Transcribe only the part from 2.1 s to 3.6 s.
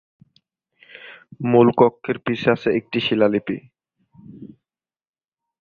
পিছে আছে একটি শিলালিপি।